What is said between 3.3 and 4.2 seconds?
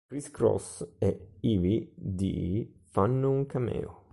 un cameo.